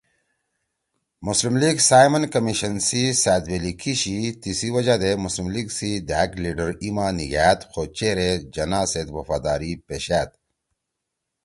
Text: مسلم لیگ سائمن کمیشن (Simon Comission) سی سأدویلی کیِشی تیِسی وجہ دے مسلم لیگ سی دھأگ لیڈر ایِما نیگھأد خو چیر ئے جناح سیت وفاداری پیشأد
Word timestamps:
مسلم 1.27 1.55
لیگ 1.61 1.77
سائمن 1.89 2.23
کمیشن 2.33 2.73
(Simon 2.73 2.77
Comission) 2.79 2.85
سی 2.87 3.01
سأدویلی 3.23 3.73
کیِشی 3.81 4.15
تیِسی 4.41 4.67
وجہ 4.75 4.95
دے 5.01 5.11
مسلم 5.23 5.47
لیگ 5.55 5.67
سی 5.77 5.89
دھأگ 6.09 6.31
لیڈر 6.43 6.69
ایِما 6.83 7.07
نیگھأد 7.17 7.59
خو 7.71 7.81
چیر 7.97 8.17
ئے 8.23 8.31
جناح 8.55 8.85
سیت 8.91 9.07
وفاداری 9.17 9.71
پیشأد 9.87 10.29